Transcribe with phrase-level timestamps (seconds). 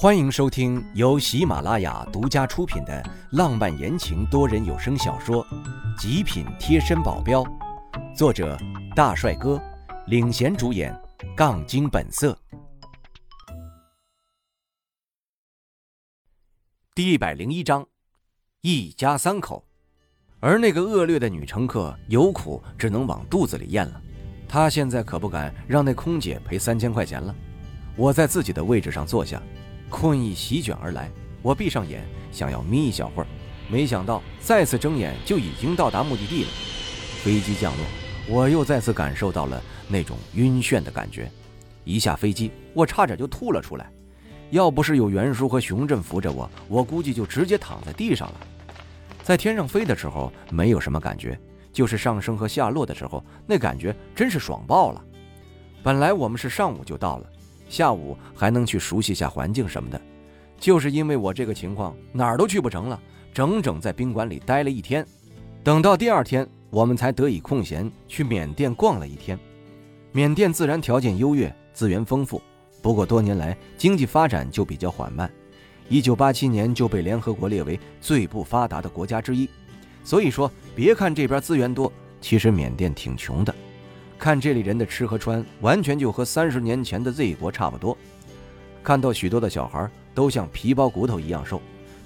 [0.00, 5.44] 欢迎收听由喜马拉雅独家出品的浪漫言情多人有声小说
[6.00, 7.42] 《极品贴身保镖》，
[8.14, 8.56] 作者
[8.94, 9.60] 大帅哥
[10.06, 10.96] 领衔主演，
[11.36, 12.38] 杠精本色。
[16.94, 17.84] 第一百零一章，
[18.60, 19.64] 一家三口，
[20.38, 24.00] 而那个恶劣的女乘客有苦只能往肚子里咽了，
[24.48, 27.34] 她现在可不敢让那空姐赔三千块钱了。
[27.96, 29.42] 我在自己的位置上坐下。
[29.88, 31.10] 困意席卷而来，
[31.42, 33.26] 我闭上眼，想要眯一小会儿，
[33.68, 36.50] 没想到再次睁眼就已经到达目的地了。
[37.22, 37.84] 飞机降落，
[38.28, 41.30] 我又再次感受到了那种晕眩的感觉。
[41.84, 43.90] 一下飞机，我差点就吐了出来。
[44.50, 48.34] 要不是有袁叔和熊振扶着我，我估计就直接躺在地上了。
[49.22, 51.38] 在天上飞的时候没有什么感觉，
[51.72, 55.04] 就是上升和下落的时候，那感觉真是爽爆了。
[55.82, 57.30] 本来我们是上午就到了。
[57.68, 60.00] 下午还能去熟悉下环境什么的，
[60.58, 63.00] 就是因为我这个情况哪儿都去不成了，
[63.32, 65.06] 整整在宾馆里待了一天。
[65.62, 69.38] 等到第二天，我们才得以空闲去缅甸逛了一天。
[70.12, 72.40] 缅甸自然条件优越，资源丰富，
[72.80, 75.30] 不过多年来经济发展就比较缓慢。
[75.90, 79.48] 一九八七年就被联合国列为最不发达的国家之一，
[80.04, 83.54] 所以说别看这边资源多，其实缅甸挺穷的。
[84.18, 87.96] 看这里人的吃和穿，完全就和三十年前的 Z 国差不多。
[88.82, 91.62] 看到许多的小孩都像皮包骨头一样瘦，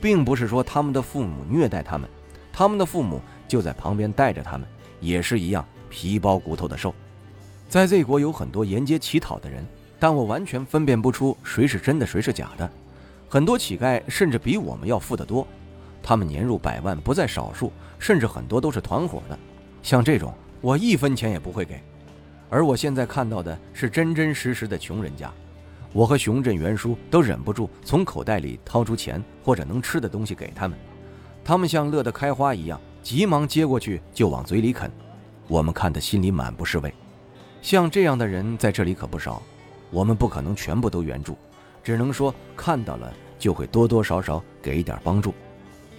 [0.00, 2.08] 并不是说他们的父母虐待他们，
[2.52, 4.66] 他们的父母就在旁边带着他们，
[5.00, 6.94] 也是一样皮包骨头的瘦。
[7.68, 9.66] 在 Z 国有很多沿街乞讨的人，
[9.98, 12.70] 但我完全分辨不出谁是真的谁是假的。
[13.28, 15.44] 很多乞丐甚至比我们要富得多，
[16.04, 19.36] 他们年入百万不在少数，甚至很多都是团伙的。
[19.82, 21.82] 像这种，我一分钱也不会给。
[22.48, 25.32] 而我现在看到的是真真实实的穷人家，
[25.92, 30.78] 我和熊振元叔都忍不住从口袋里掏出钱或者能吃的东西给他们，
[31.44, 34.90] 他们像乐得开花一样，急忙接过去就往嘴里啃。
[35.48, 36.92] 我们看得心里满不是味。
[37.62, 39.42] 像这样的人在这里可不少，
[39.90, 41.36] 我们不可能全部都援助，
[41.82, 45.34] 只能说看到了就会多多少少给一点帮助。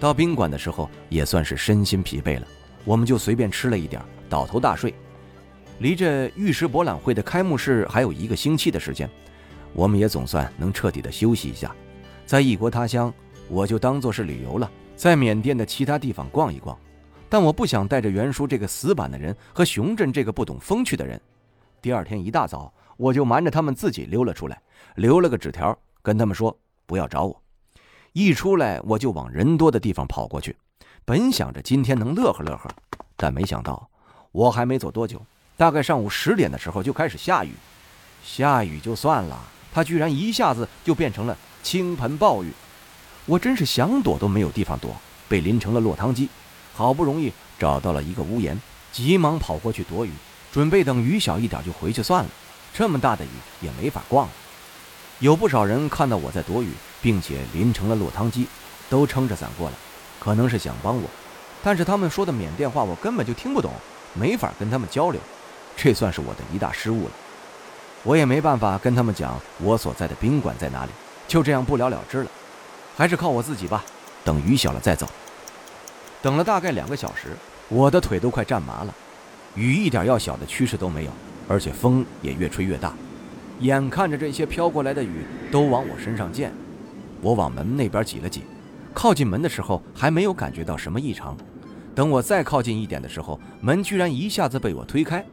[0.00, 2.46] 到宾馆的时候也算是身心疲惫了，
[2.84, 4.92] 我们就随便吃了一点，倒头大睡。
[5.78, 9.08] 离着玉石博览会的开幕式还有一个星期的时间，
[9.72, 11.74] 我们也总算能彻底的休息一下。
[12.24, 13.12] 在异国他乡，
[13.48, 16.78] 我就当做是旅游了，在缅甸的其他地方逛一逛。
[17.28, 21.20] 但我不想带着袁叔这个死板的人和熊振这个不懂风趣的人。
[21.80, 24.62] 第二天一大早，我就瞒着他们自己溜了出来，
[24.96, 26.56] 留了个纸条，跟他们说
[26.86, 27.42] 不要找我。
[28.12, 30.54] 一出来，我就往人多的地方跑过去，
[31.04, 32.70] 本想着今天能乐呵乐呵，
[33.16, 33.90] 但没想到
[34.30, 35.20] 我还没走多久。
[35.62, 37.52] 大概上午十点的时候就开始下雨，
[38.24, 39.38] 下雨就算了，
[39.72, 42.52] 它居然一下子就变成了倾盆暴雨，
[43.26, 44.92] 我真是想躲都没有地方躲，
[45.28, 46.28] 被淋成了落汤鸡。
[46.74, 50.10] 好不容易找到了一个屋檐，急忙跑过去躲雨，
[50.50, 52.30] 准备等雨小一点就回去算了。
[52.74, 53.28] 这么大的雨
[53.60, 54.32] 也没法逛了。
[55.20, 58.48] 有不少人看到我在躲雨，并且淋成了落汤鸡，
[58.90, 59.76] 都撑着伞过来，
[60.18, 61.08] 可能是想帮我，
[61.62, 63.70] 但是他们说的缅甸话我根本就听不懂，
[64.12, 65.20] 没法跟他们交流。
[65.76, 67.10] 这算是我的一大失误了，
[68.04, 70.90] 我也没办法跟他们讲我所在的宾馆在哪里，
[71.26, 72.30] 就这样不了了之了，
[72.96, 73.84] 还是靠我自己吧。
[74.24, 75.08] 等雨小了再走。
[76.20, 77.36] 等了大概两个小时，
[77.68, 78.94] 我的腿都快站麻了，
[79.56, 81.10] 雨一点要小的趋势都没有，
[81.48, 82.92] 而且风也越吹越大，
[83.58, 86.52] 眼看着这些飘过来的雨都往我身上溅，
[87.20, 88.44] 我往门那边挤了挤，
[88.94, 91.36] 靠近门的时候还没有感觉到什么异常，
[91.94, 95.24] 等我再靠近一点的时候，门居然一下子被我推开。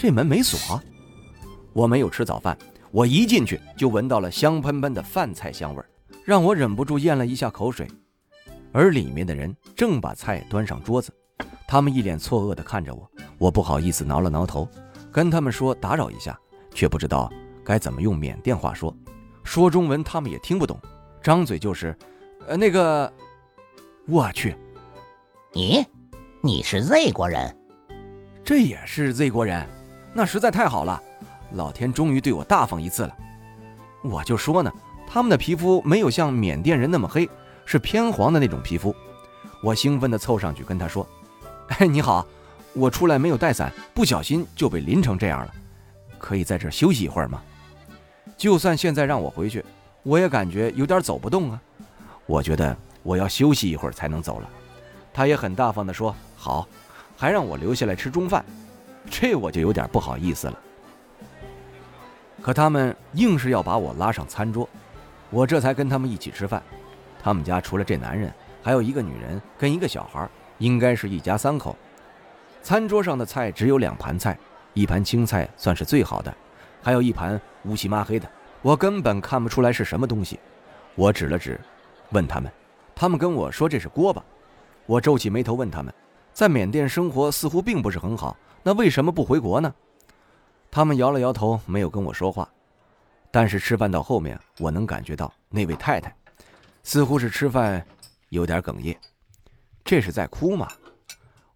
[0.00, 0.80] 这门没锁，
[1.72, 2.56] 我没有吃早饭，
[2.92, 5.90] 我一进去就闻到了香喷喷的饭菜香味儿，
[6.24, 7.84] 让我忍不住咽了一下口水。
[8.70, 11.12] 而里面的人正把菜端上桌子，
[11.66, 14.68] 他们一脸错愕地看着我，我不好意思挠了挠头，
[15.10, 16.38] 跟他们说打扰一下，
[16.72, 17.28] 却不知道
[17.64, 18.96] 该怎么用缅甸话说，
[19.42, 20.80] 说中文他们也听不懂，
[21.20, 21.92] 张嘴就是，
[22.46, 23.12] 呃，那个，
[24.06, 24.54] 我去，
[25.52, 25.84] 你，
[26.40, 27.52] 你是 Z 国人，
[28.44, 29.68] 这也是 Z 国人。
[30.18, 31.00] 那实在太好了，
[31.52, 33.16] 老天终于对我大方一次了。
[34.02, 34.72] 我就说呢，
[35.06, 37.30] 他们的皮肤没有像缅甸人那么黑，
[37.64, 38.92] 是偏黄的那种皮肤。
[39.62, 41.08] 我兴奋地凑上去跟他说
[41.78, 42.26] ：“哎，你好，
[42.72, 45.54] 我出来没有带伞，不小心就被淋成这样了，
[46.18, 47.40] 可以在这儿休息一会儿吗？
[48.36, 49.64] 就算现在让我回去，
[50.02, 51.62] 我也感觉有点走不动啊。
[52.26, 54.50] 我觉得我要休息一会儿才能走了。”
[55.14, 56.66] 他也很大方地说：“好，
[57.16, 58.44] 还让我留下来吃中饭。”
[59.08, 60.58] 这我就有点不好意思了。
[62.40, 64.68] 可他们硬是要把我拉上餐桌，
[65.30, 66.62] 我这才跟他们一起吃饭。
[67.20, 68.32] 他们家除了这男人，
[68.62, 70.28] 还有一个女人跟一个小孩，
[70.58, 71.76] 应该是一家三口。
[72.62, 74.38] 餐桌上的菜只有两盘菜，
[74.72, 76.32] 一盘青菜算是最好的，
[76.82, 78.28] 还有一盘乌漆抹黑的，
[78.62, 80.38] 我根本看不出来是什么东西。
[80.94, 81.60] 我指了指，
[82.10, 82.50] 问他们，
[82.94, 84.22] 他们跟我说这是锅巴。
[84.86, 85.92] 我皱起眉头问他们，
[86.32, 89.74] 在缅甸生活似乎并不是很好，那为什么不回国呢？
[90.70, 92.48] 他们摇了摇头，没有跟我说话。
[93.30, 96.14] 但是吃饭到后面，我能感觉到那位太太，
[96.82, 97.84] 似乎是吃饭
[98.30, 98.96] 有点哽咽，
[99.84, 100.68] 这是在哭吗？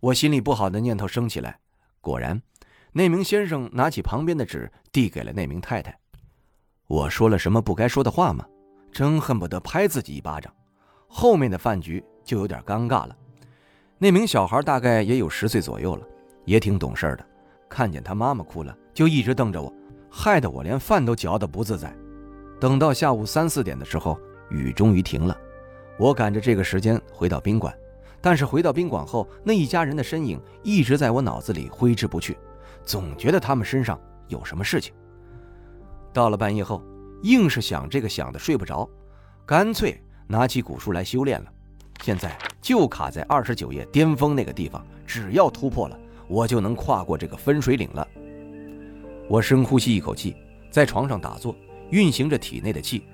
[0.00, 1.58] 我心里不好的念头升起来。
[2.00, 2.40] 果然，
[2.92, 5.98] 那名先生拿起旁边的纸递给了那名太太。
[6.86, 8.44] 我说了什么不该说的话吗？
[8.92, 10.52] 真恨不得拍自己一巴掌。
[11.08, 13.16] 后面的饭局就有点尴尬了。
[13.96, 16.06] 那名小孩大概也有十岁左右了，
[16.44, 17.26] 也挺懂事的。
[17.68, 19.72] 看见他妈妈哭了，就一直瞪着我。
[20.10, 21.94] 害得我连饭都嚼得不自在。
[22.60, 24.18] 等到下午三四点的时候，
[24.50, 25.36] 雨终于停了。
[25.98, 27.74] 我赶着这个时间回到宾馆，
[28.20, 32.36] 但是回到宾馆后，那一家人的身影一直在我脑子里挥之不去，
[32.84, 33.98] 总觉得他们身上
[34.28, 34.94] 有什么事情。
[36.12, 36.82] 到了半夜后，
[37.22, 38.88] 硬是想这个想的睡不着，
[39.46, 41.50] 干脆拿起古书来修炼了。
[42.02, 45.98] 现在就卡在二十九页巅峰那个地方，只要突破了，
[46.32, 48.08] 我就能跨过这个分水岭了。
[49.28, 50.34] 我深呼吸一口气，
[50.70, 51.54] 在床上打坐，
[51.90, 53.04] 运行着体内的气。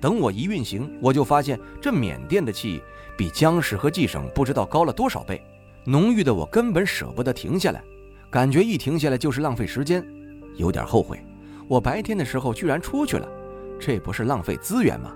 [0.00, 2.80] 等我一运行，我就发现这缅甸的气
[3.18, 5.42] 比江氏和冀省不知道高了多少倍，
[5.84, 7.82] 浓郁的我根本舍不得停下来，
[8.30, 10.06] 感觉一停下来就是浪费时间，
[10.54, 11.20] 有点后悔。
[11.66, 13.28] 我白天的时候居然出去了，
[13.80, 15.12] 这不是浪费资源吗？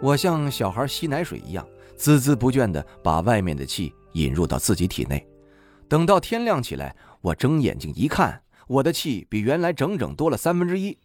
[0.00, 1.66] 我像小孩吸奶水一样，
[1.98, 5.24] 孜孜不倦地把外面的气引入到自己体内。
[5.88, 8.40] 等到天亮起来，我睁眼睛一看。
[8.66, 10.96] 我的气比原来整整多了三分之一，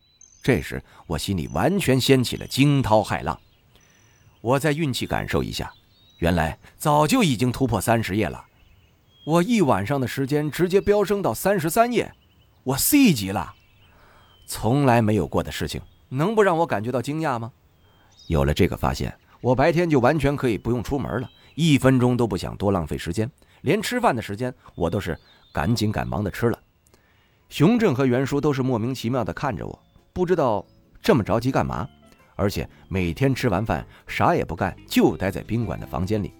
[0.41, 3.37] 这时我心里完全掀起了惊涛骇浪。
[4.39, 5.69] 我再运气感受一下，
[6.19, 8.45] 原来早就已经突破三十页了。
[9.25, 12.13] 我一晚上的时间直接飙升到三十三页，
[12.63, 13.53] 我 C 级了，
[14.47, 17.51] 从来没有过的事情，能不让我感觉到惊讶吗？
[18.27, 23.29] 有了这个发现，我白天就完全可以不用出门了，一分钟都不想多浪费时间，
[23.61, 25.17] 连吃饭的时间我都是
[25.53, 26.59] 赶紧赶忙的吃了。
[27.49, 29.79] 熊振和袁叔都是莫名其妙的看着我，
[30.13, 30.65] 不知道
[31.01, 31.87] 这么着急干嘛，
[32.35, 36.33] 而且每天吃完饭啥也不干，就待在宾馆的房间里。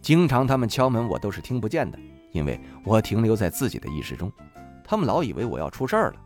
[0.00, 1.98] 经常他们敲门，我都是听不见的，
[2.32, 4.30] 因为我停留在自己的意识中。
[4.84, 6.16] 他们老以为我要出事儿了，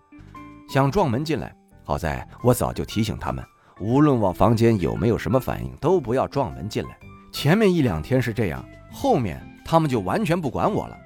[0.69, 1.54] 想撞门进来。
[1.84, 3.44] 好在我早就提醒他们，
[3.81, 6.98] 无论我房间有没有什么反应，都不要撞门进来。
[7.32, 10.97] 前面一两天是这样，后面他们就完全不管我了。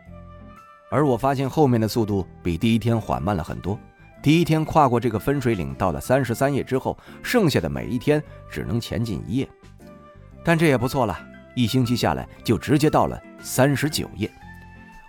[0.91, 3.79] 而我发现后面的速度比第一天缓慢了很多。
[4.23, 9.49] 第一天跨过这个分水岭，到了三十三页之后，剩下的每一天只能前进一页，
[10.45, 11.19] 但这也不错了。
[11.55, 14.31] 一星期下来，就直接到了三十九页。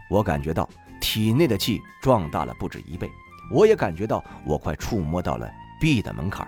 [0.09, 0.69] 我感觉到
[1.01, 3.09] 体内的气壮大了不止一倍，
[3.51, 6.47] 我也感觉到我快触摸到了 B 的门槛。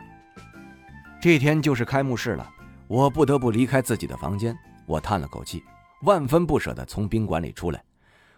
[1.21, 2.49] 这天就是开幕式了，
[2.87, 4.57] 我不得不离开自己的房间。
[4.85, 5.63] 我叹了口气，
[6.03, 7.81] 万分不舍地从宾馆里出来。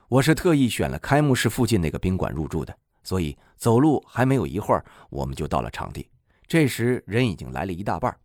[0.07, 6.07] 我是特意选了开幕式附近那个宾馆入住的，所以走路还没有一会儿，我们就到了场地。
[6.45, 8.15] 这时人已经来了一大半，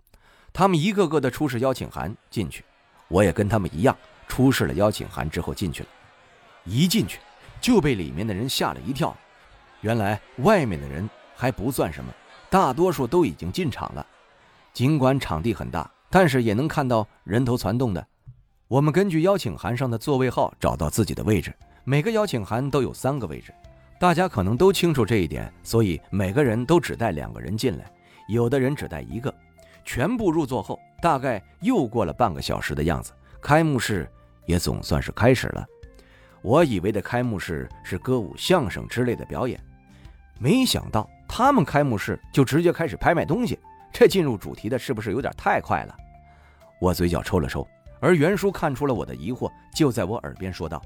[0.53, 2.63] 他们一个个的出示邀请函进去，
[3.09, 3.97] 我也跟他们一样
[4.29, 5.89] 出示了邀请函之后进去了。
[6.65, 7.19] 一进去
[7.63, 9.17] 就被里面的人吓了一跳，
[9.81, 12.13] 原来外面的人还不算什么，
[12.51, 14.07] 大多数都已经进场了。
[14.75, 18.07] 尽管场地很大，但是也能看到人头攒动的。
[18.71, 21.53] 我们根据邀请函上的座位号找到自己的位置。
[21.83, 23.53] 每个邀请函都有三个位置，
[23.99, 27.91] 大家可能都清楚这一点，所以每个人都只带两个人进来，
[28.29, 29.35] 有的人只带一个。
[29.85, 33.11] 全部入座后，大概又过了半个小时的样子，
[33.43, 34.09] 开幕式
[34.47, 35.67] 也总算是开始了。
[36.41, 39.61] 我以为的开幕式是歌舞、相声之类的表演，
[40.39, 43.59] 没想到他们开幕式就直接开始拍卖东西，
[43.93, 45.97] 这进入主题的是不是有点太快了？
[46.81, 47.67] 我嘴角抽了抽，
[48.01, 50.83] 而袁叔看出了我的疑惑，就在我耳边说道。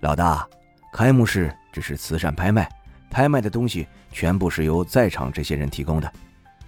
[0.00, 0.46] 老大，
[0.92, 2.68] 开幕式只是慈善拍卖，
[3.10, 6.12] 拍卖的东西全部是由在场这些人提供的，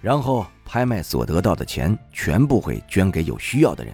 [0.01, 3.93] 然后拍卖所得到的钱全部会捐给有需要的人。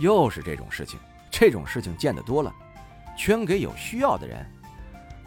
[0.00, 0.98] 又是这种事情，
[1.30, 2.54] 这种事情见得多了，
[3.16, 4.46] 捐给有需要的人，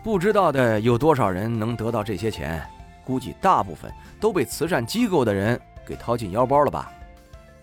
[0.04, 2.66] 不知道的有多少人能得到这些钱？
[3.04, 6.92] 估计大部分都被慈善机构的人给掏进腰包了吧？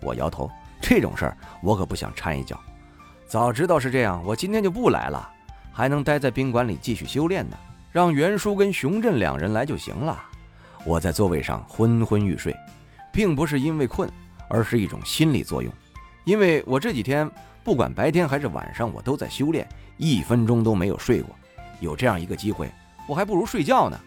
[0.01, 0.51] 我摇头，
[0.87, 2.57] 这种事儿我可不想掺一脚。
[3.27, 5.29] 早知道是这样，我今天就不来了，
[5.73, 7.57] 还能待在宾馆里继续修炼呢。
[7.91, 10.17] 让袁叔跟熊振两人来就行了。
[10.85, 12.55] 我在座位上昏昏欲睡，
[13.11, 14.09] 并不是因为困，
[14.47, 15.69] 而是一种心理作用。
[16.23, 17.29] 因为我这几天
[17.65, 19.67] 不管白天还是晚上，我都在修炼，
[19.97, 21.35] 一分钟都没有睡过。
[21.81, 22.71] 有这样一个机会，
[23.09, 23.99] 我还不如睡觉呢。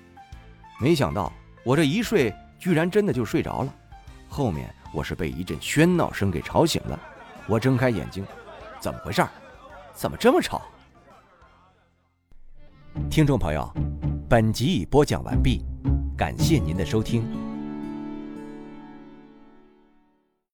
[0.80, 1.30] 没想到
[1.62, 3.74] 我这一睡，居然真的就睡着了。
[4.28, 6.98] 后面我是被一阵喧闹声给吵醒了。
[7.46, 8.24] 我睁开眼睛，
[8.80, 9.24] 怎么回事？
[9.94, 10.62] 怎么这么吵？
[13.08, 13.72] 听众朋友，
[14.28, 15.64] 本集已播讲完毕，
[16.16, 17.49] 感谢您的收听。